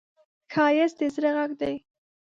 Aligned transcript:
ښایست 0.53 0.95
د 0.99 1.01
زړه 1.15 1.31
غږ 1.37 1.51
دی 1.61 1.75